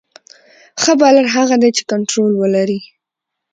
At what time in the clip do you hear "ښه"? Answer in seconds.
0.81-0.93